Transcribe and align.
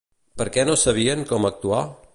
Per 0.41 0.47
què 0.55 0.63
no 0.69 0.77
sabien 0.85 1.23
com 1.33 1.49
actuar? 1.51 1.83